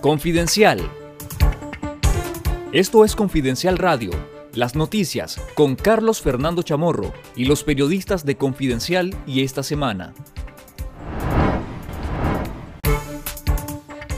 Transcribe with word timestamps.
Confidencial. 0.00 0.78
Esto 2.70 3.04
es 3.04 3.16
Confidencial 3.16 3.78
Radio, 3.78 4.12
las 4.54 4.76
noticias 4.76 5.40
con 5.54 5.74
Carlos 5.74 6.20
Fernando 6.20 6.62
Chamorro 6.62 7.12
y 7.34 7.46
los 7.46 7.64
periodistas 7.64 8.24
de 8.24 8.36
Confidencial 8.36 9.16
y 9.26 9.42
esta 9.42 9.64
semana. 9.64 10.14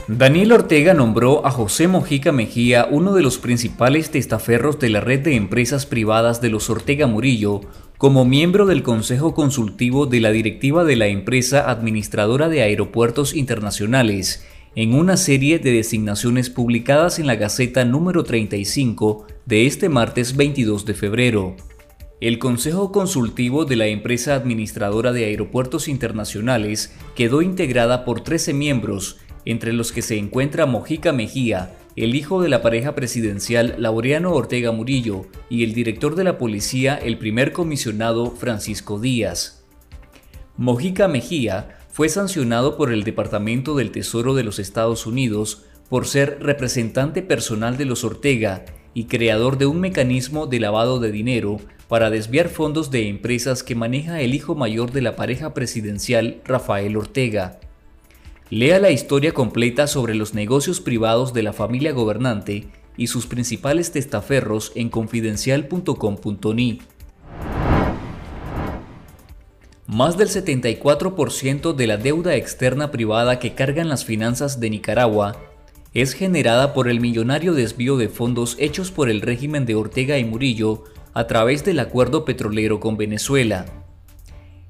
Daniel 0.07 0.53
Ortega 0.53 0.93
nombró 0.93 1.47
a 1.47 1.51
José 1.51 1.89
Mojica 1.89 2.31
Mejía 2.31 2.87
uno 2.91 3.15
de 3.15 3.23
los 3.23 3.39
principales 3.39 4.11
testaferros 4.11 4.79
de 4.81 4.91
la 4.91 5.01
red 5.01 5.21
de 5.21 5.35
empresas 5.35 5.87
privadas 5.87 6.43
de 6.43 6.51
los 6.51 6.69
Ortega 6.69 7.07
Murillo 7.07 7.63
como 7.97 8.27
miembro 8.27 8.67
del 8.67 8.83
Consejo 8.83 9.35
Consultivo 9.35 10.05
de 10.05 10.21
la 10.21 10.31
Directiva 10.31 10.85
de 10.85 10.97
la 10.97 11.07
empresa 11.07 11.71
administradora 11.71 12.51
de 12.51 12.63
aeropuertos 12.63 13.35
internacionales 13.35 14.45
en 14.77 14.95
una 14.95 15.17
serie 15.17 15.59
de 15.59 15.73
designaciones 15.73 16.49
publicadas 16.49 17.19
en 17.19 17.27
la 17.27 17.35
Gaceta 17.35 17.85
número 17.85 18.23
35 18.23 19.27
de 19.45 19.67
este 19.67 19.89
martes 19.89 20.37
22 20.37 20.87
de 20.87 20.95
febrero. 20.95 21.57
El 22.21 22.39
Consejo 22.39 22.93
Consultivo 22.93 23.65
de 23.65 23.75
la 23.75 23.89
empresa 23.89 24.35
administradora 24.35 25.13
de 25.13 25.25
aeropuertos 25.25 25.89
internacionales 25.89 26.95
quedó 27.17 27.43
integrada 27.43 28.05
por 28.05 28.21
13 28.21 28.55
miembros 28.55 29.19
entre 29.45 29.73
los 29.73 29.91
que 29.91 30.03
se 30.03 30.19
encuentra 30.19 30.67
Mojica 30.67 31.13
Mejía, 31.13 31.75
el 31.97 32.15
hijo 32.15 32.41
de 32.41 32.49
la 32.49 32.63
pareja 32.63 32.95
presidencial 32.95 33.75
Laureano 33.79 34.33
Ortega 34.33 34.71
Murillo 34.71 35.27
y 35.49 35.65
el 35.65 35.75
director 35.75 36.15
de 36.15 36.25
la 36.25 36.39
policía, 36.39 36.95
el 36.95 37.19
primer 37.19 37.53
comisionado 37.53 38.31
Francisco 38.31 39.01
Díaz. 39.01 39.65
Mojica 40.57 41.09
Mejía 41.09 41.80
fue 41.93 42.09
sancionado 42.09 42.77
por 42.77 42.93
el 42.93 43.05
Departamento 43.05 43.75
del 43.75 43.91
Tesoro 43.91 44.35
de 44.35 44.45
los 44.45 44.59
Estados 44.59 45.07
Unidos 45.07 45.65
por 45.89 46.07
ser 46.07 46.39
representante 46.41 47.23
personal 47.23 47.77
de 47.77 47.85
los 47.85 48.05
Ortega 48.05 48.65
y 48.95 49.05
creador 49.05 49.59
de 49.59 49.67
un 49.67 49.81
mecanismo 49.81 50.47
de 50.47 50.61
lavado 50.61 51.01
de 51.01 51.11
dinero 51.11 51.59
para 51.89 52.11
desviar 52.11 52.49
fondos 52.49 52.91
de 52.93 53.09
empresas 53.09 53.65
que 53.65 53.75
maneja 53.75 54.21
el 54.21 54.35
hijo 54.35 54.55
mayor 54.55 54.93
de 54.93 55.03
la 55.03 55.17
pareja 55.17 55.53
presidencial 55.55 56.41
Rafael 56.45 56.97
Ortega. 56.97 57.59
Lea 58.51 58.79
la 58.79 58.91
historia 58.91 59.33
completa 59.33 59.87
sobre 59.87 60.15
los 60.15 60.35
negocios 60.35 60.81
privados 60.81 61.35
de 61.35 61.43
la 61.43 61.53
familia 61.53 61.93
gobernante 61.93 62.69
y 62.97 63.09
sus 63.09 63.27
principales 63.27 63.93
testaferros 63.93 64.73
en 64.75 64.89
confidencial.com.ni. 64.89 66.81
Más 69.93 70.17
del 70.17 70.29
74% 70.29 71.75
de 71.75 71.87
la 71.89 71.97
deuda 71.97 72.37
externa 72.37 72.93
privada 72.93 73.41
que 73.41 73.55
cargan 73.55 73.89
las 73.89 74.05
finanzas 74.05 74.61
de 74.61 74.71
Nicaragua 74.71 75.35
es 75.95 76.13
generada 76.13 76.75
por 76.75 76.89
el 76.89 77.01
millonario 77.01 77.55
desvío 77.55 77.97
de 77.97 78.09
fondos 78.09 78.55
hechos 78.61 78.93
por 78.93 79.11
el 79.11 79.21
régimen 79.21 79.67
de 79.67 79.75
Ortega 79.75 80.17
y 80.17 80.25
Murillo 80.25 80.85
a 81.13 81.27
través 81.27 81.65
del 81.65 81.81
acuerdo 81.81 82.25
petrolero 82.25 82.79
con 82.79 82.97
Venezuela. 82.97 83.67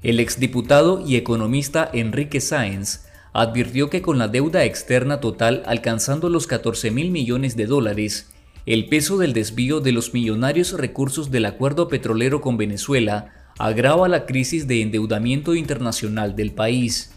El 0.01 0.19
exdiputado 0.19 1.05
y 1.05 1.17
economista 1.17 1.87
Enrique 1.93 2.41
Sáenz 2.41 3.05
advirtió 3.31 3.91
que 3.91 4.01
con 4.01 4.17
la 4.17 4.27
deuda 4.27 4.65
externa 4.65 5.19
total 5.19 5.61
alcanzando 5.67 6.29
los 6.29 6.47
14 6.47 6.89
mil 6.89 7.11
millones 7.11 7.55
de 7.55 7.67
dólares, 7.67 8.31
el 8.65 8.87
peso 8.87 9.19
del 9.19 9.33
desvío 9.33 9.81
de 9.81 9.91
los 9.91 10.15
millonarios 10.15 10.73
recursos 10.73 11.29
del 11.29 11.45
acuerdo 11.45 11.89
petrolero 11.89 12.41
con 12.41 12.57
Venezuela 12.57 13.35
agrava 13.61 14.07
la 14.07 14.25
crisis 14.25 14.67
de 14.67 14.81
endeudamiento 14.81 15.53
internacional 15.53 16.35
del 16.35 16.51
país. 16.51 17.11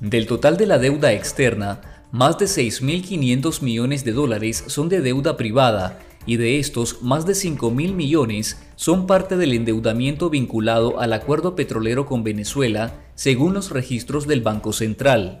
Del 0.00 0.26
total 0.26 0.56
de 0.56 0.64
la 0.64 0.78
deuda 0.78 1.12
externa, 1.12 1.82
más 2.10 2.38
de 2.38 2.46
6.500 2.46 3.60
millones 3.60 4.02
de 4.02 4.12
dólares 4.12 4.64
son 4.68 4.88
de 4.88 5.02
deuda 5.02 5.36
privada 5.36 6.00
y 6.24 6.38
de 6.38 6.58
estos 6.58 7.02
más 7.02 7.26
de 7.26 7.34
5 7.34 7.70
mil 7.70 7.92
millones 7.92 8.62
son 8.76 9.06
parte 9.06 9.36
del 9.36 9.52
endeudamiento 9.52 10.30
vinculado 10.30 11.00
al 11.00 11.12
acuerdo 11.12 11.54
petrolero 11.54 12.06
con 12.06 12.24
Venezuela, 12.24 12.94
según 13.14 13.52
los 13.52 13.70
registros 13.70 14.26
del 14.26 14.40
Banco 14.40 14.72
Central. 14.72 15.40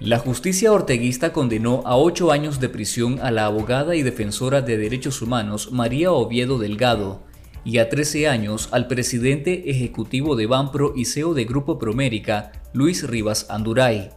La 0.00 0.18
justicia 0.18 0.72
orteguista 0.72 1.34
condenó 1.34 1.82
a 1.84 1.98
ocho 1.98 2.32
años 2.32 2.58
de 2.58 2.70
prisión 2.70 3.18
a 3.20 3.30
la 3.30 3.44
abogada 3.44 3.96
y 3.96 4.02
defensora 4.02 4.62
de 4.62 4.78
derechos 4.78 5.20
humanos 5.20 5.72
María 5.72 6.10
Oviedo 6.10 6.58
Delgado 6.58 7.26
y 7.66 7.78
a 7.78 7.88
13 7.88 8.28
años 8.28 8.68
al 8.70 8.86
presidente 8.86 9.68
ejecutivo 9.68 10.36
de 10.36 10.46
Banpro 10.46 10.92
y 10.94 11.04
CEO 11.04 11.34
de 11.34 11.44
Grupo 11.44 11.80
Promérica, 11.80 12.52
Luis 12.72 13.04
Rivas 13.04 13.46
Anduray. 13.50 14.10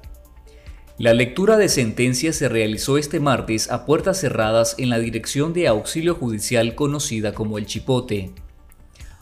La 0.99 1.15
lectura 1.15 1.57
de 1.57 1.67
sentencia 1.67 2.31
se 2.31 2.47
realizó 2.47 2.99
este 2.99 3.19
martes 3.19 3.71
a 3.71 3.87
puertas 3.87 4.19
cerradas 4.19 4.75
en 4.77 4.89
la 4.89 4.99
Dirección 4.99 5.53
de 5.53 5.67
Auxilio 5.67 6.13
Judicial 6.13 6.75
conocida 6.75 7.33
como 7.33 7.57
El 7.57 7.65
Chipote. 7.65 8.33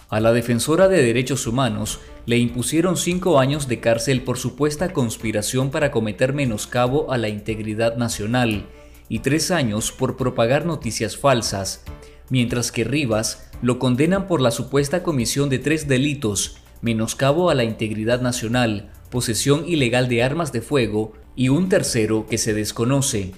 A 0.10 0.20
la 0.20 0.34
defensora 0.34 0.90
de 0.90 1.02
derechos 1.04 1.48
humanos 1.48 2.02
le 2.26 2.38
impusieron 2.38 2.98
cinco 2.98 3.40
años 3.40 3.70
de 3.70 3.80
cárcel 3.80 4.24
por 4.24 4.38
supuesta 4.38 4.92
conspiración 4.92 5.72
para 5.72 5.90
cometer 5.90 6.34
menoscabo 6.34 7.14
a 7.14 7.18
la 7.18 7.30
integridad 7.30 7.96
nacional 7.96 8.66
y 9.08 9.20
tres 9.20 9.52
años 9.52 9.94
por 9.94 10.18
propagar 10.18 10.66
noticias 10.66 11.16
falsas, 11.16 11.86
mientras 12.30 12.74
que 12.74 12.84
Rivas 12.84 13.47
lo 13.62 13.80
condenan 13.80 14.28
por 14.28 14.42
la 14.42 14.52
supuesta 14.52 15.04
comisión 15.04 15.50
de 15.50 15.60
tres 15.60 15.88
delitos, 15.88 16.58
menoscabo 16.82 17.50
a 17.50 17.56
la 17.56 17.64
integridad 17.64 18.22
nacional, 18.22 18.92
posesión 19.10 19.64
ilegal 19.68 20.08
de 20.10 20.24
armas 20.24 20.52
de 20.52 20.62
fuego 20.62 21.14
y 21.36 21.50
un 21.50 21.70
tercero 21.70 22.26
que 22.28 22.38
se 22.38 22.54
desconoce. 22.54 23.32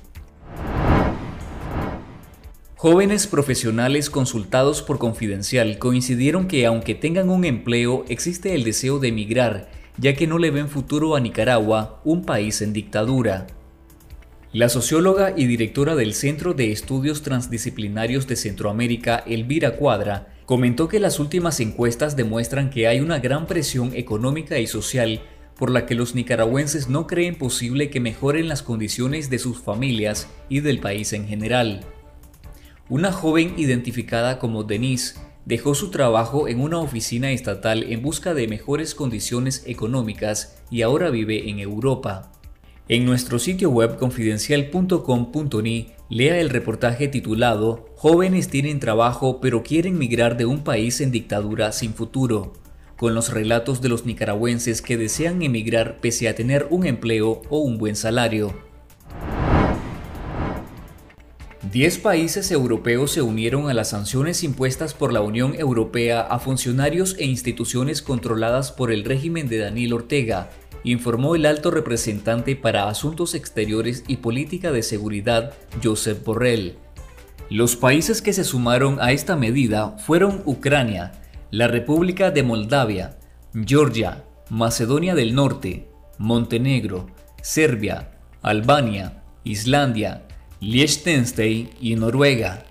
Jóvenes 2.76 3.28
profesionales 3.28 4.10
consultados 4.10 4.82
por 4.82 5.00
Confidencial 5.00 5.80
coincidieron 5.80 6.48
que 6.48 6.66
aunque 6.66 6.96
tengan 6.96 7.30
un 7.30 7.44
empleo 7.44 8.06
existe 8.08 8.56
el 8.56 8.64
deseo 8.64 9.00
de 9.00 9.10
emigrar, 9.10 9.70
ya 9.98 10.14
que 10.16 10.28
no 10.28 10.38
le 10.38 10.50
ven 10.50 10.70
futuro 10.70 11.18
a 11.18 11.20
Nicaragua, 11.20 12.00
un 12.06 12.24
país 12.24 12.62
en 12.62 12.72
dictadura. 12.72 13.48
La 14.52 14.68
socióloga 14.68 15.36
y 15.38 15.46
directora 15.46 15.94
del 15.94 16.16
Centro 16.16 16.56
de 16.56 16.72
Estudios 16.72 17.22
Transdisciplinarios 17.22 18.26
de 18.26 18.36
Centroamérica, 18.36 19.24
Elvira 19.28 19.76
Cuadra, 19.76 20.34
comentó 20.48 20.88
que 20.88 21.00
las 21.00 21.20
últimas 21.20 21.60
encuestas 21.60 22.16
demuestran 22.16 22.72
que 22.72 22.88
hay 22.88 23.00
una 23.00 23.20
gran 23.20 23.46
presión 23.46 23.92
económica 23.94 24.58
y 24.58 24.66
social 24.66 25.22
por 25.56 25.70
la 25.70 25.86
que 25.86 25.94
los 25.94 26.16
nicaragüenses 26.16 26.90
no 26.90 27.06
creen 27.06 27.36
posible 27.36 27.92
que 27.92 28.00
mejoren 28.00 28.48
las 28.48 28.64
condiciones 28.64 29.30
de 29.30 29.38
sus 29.38 29.60
familias 29.60 30.28
y 30.50 30.62
del 30.62 30.80
país 30.80 31.14
en 31.14 31.28
general. 31.28 31.82
Una 32.90 33.12
joven 33.12 33.54
identificada 33.56 34.40
como 34.40 34.64
Denise 34.64 35.20
dejó 35.46 35.76
su 35.76 35.92
trabajo 35.92 36.48
en 36.48 36.60
una 36.60 36.80
oficina 36.80 37.30
estatal 37.30 37.84
en 37.84 38.02
busca 38.02 38.34
de 38.34 38.48
mejores 38.48 38.96
condiciones 38.96 39.62
económicas 39.68 40.60
y 40.72 40.82
ahora 40.82 41.12
vive 41.12 41.52
en 41.52 41.60
Europa. 41.60 42.32
En 42.92 43.06
nuestro 43.06 43.38
sitio 43.38 43.70
web 43.70 43.98
confidencial.com.ni 43.98 45.92
lea 46.10 46.40
el 46.40 46.50
reportaje 46.50 47.08
titulado 47.08 47.86
Jóvenes 47.96 48.48
tienen 48.50 48.80
trabajo 48.80 49.40
pero 49.40 49.62
quieren 49.62 50.00
migrar 50.00 50.38
de 50.38 50.48
un 50.48 50.64
país 50.64 51.00
en 51.00 51.12
dictadura 51.12 51.72
sin 51.72 51.94
futuro 51.94 52.54
con 52.98 53.14
los 53.14 53.32
relatos 53.32 53.84
de 53.84 53.90
los 53.90 54.08
nicaragüenses 54.08 54.82
que 54.82 54.98
desean 54.98 55.44
emigrar 55.44 56.00
pese 56.02 56.30
a 56.30 56.34
tener 56.34 56.66
un 56.72 56.88
empleo 56.88 57.44
o 57.50 57.60
un 57.60 57.78
buen 57.78 57.96
salario. 57.96 58.56
Diez 61.72 62.00
países 62.00 62.50
europeos 62.50 63.12
se 63.12 63.22
unieron 63.22 63.70
a 63.70 63.76
las 63.76 63.90
sanciones 63.90 64.44
impuestas 64.44 64.96
por 64.96 65.14
la 65.14 65.22
Unión 65.22 65.54
Europea 65.54 66.22
a 66.22 66.40
funcionarios 66.40 67.16
e 67.20 67.26
instituciones 67.26 68.02
controladas 68.02 68.72
por 68.72 68.92
el 68.92 69.04
régimen 69.04 69.48
de 69.48 69.60
Daniel 69.60 69.94
Ortega, 69.94 70.50
informó 70.84 71.36
el 71.36 71.46
alto 71.46 71.72
representante 71.72 72.56
para 72.56 72.90
Asuntos 72.90 73.36
Exteriores 73.36 74.04
y 74.08 74.18
Política 74.18 74.72
de 74.72 74.84
Seguridad, 74.84 75.54
Josep 75.84 76.24
Borrell. 76.24 76.78
Los 77.50 77.76
países 77.76 78.22
que 78.22 78.34
se 78.34 78.44
sumaron 78.44 79.00
a 79.02 79.12
esta 79.12 79.36
medida 79.36 79.98
fueron 79.98 80.42
Ucrania, 80.46 81.14
la 81.52 81.68
República 81.68 82.32
de 82.32 82.44
Moldavia, 82.44 83.18
Georgia, 83.66 84.24
Macedonia 84.50 85.16
del 85.16 85.34
Norte, 85.34 85.90
Montenegro, 86.18 87.08
Serbia, 87.42 88.12
Albania, 88.42 89.24
Islandia, 89.44 90.24
Liechtenstein 90.60 91.72
y 91.82 91.96
Noruega. 91.96 92.66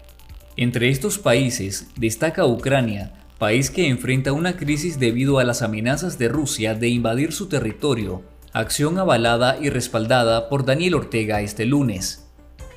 Entre 0.56 0.90
estos 0.90 1.18
países 1.18 1.88
destaca 1.96 2.46
Ucrania, 2.46 3.12
país 3.38 3.70
que 3.70 3.86
enfrenta 3.86 4.32
una 4.32 4.56
crisis 4.56 4.98
debido 4.98 5.38
a 5.38 5.44
las 5.44 5.62
amenazas 5.62 6.18
de 6.18 6.28
Rusia 6.28 6.74
de 6.74 6.88
invadir 6.88 7.32
su 7.32 7.48
territorio, 7.48 8.22
acción 8.52 8.98
avalada 8.98 9.58
y 9.60 9.70
respaldada 9.70 10.48
por 10.48 10.64
Daniel 10.64 10.96
Ortega 10.96 11.40
este 11.40 11.64
lunes. 11.64 12.28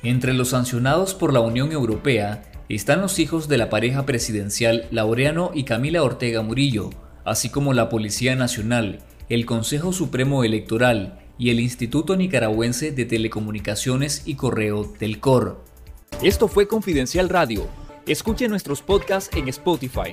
Entre 0.04 0.32
los 0.32 0.50
sancionados 0.50 1.14
por 1.14 1.32
la 1.32 1.40
Unión 1.40 1.72
Europea 1.72 2.44
están 2.68 3.00
los 3.00 3.18
hijos 3.18 3.48
de 3.48 3.58
la 3.58 3.70
pareja 3.70 4.06
presidencial 4.06 4.86
Laureano 4.92 5.50
y 5.52 5.64
Camila 5.64 6.04
Ortega 6.04 6.42
Murillo, 6.42 6.90
así 7.24 7.48
como 7.50 7.74
la 7.74 7.88
Policía 7.88 8.36
Nacional, 8.36 9.00
el 9.28 9.46
Consejo 9.46 9.92
Supremo 9.92 10.44
Electoral, 10.44 11.18
y 11.38 11.50
el 11.50 11.58
Instituto 11.58 12.14
Nicaragüense 12.14 12.92
de 12.92 13.04
Telecomunicaciones 13.04 14.22
y 14.26 14.36
Correo 14.36 14.84
Telcor. 14.96 15.64
Esto 16.22 16.46
fue 16.46 16.68
Confidencial 16.68 17.28
Radio. 17.28 17.66
Escuche 18.06 18.46
nuestros 18.46 18.80
podcasts 18.80 19.34
en 19.36 19.48
Spotify 19.48 20.12